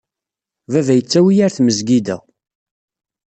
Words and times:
Baba 0.71 0.93
yettawi-iyi 0.97 1.43
ɣer 1.43 1.51
tmezgida. 1.53 2.17